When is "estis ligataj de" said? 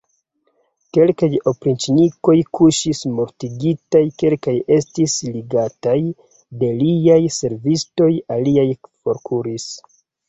4.77-6.71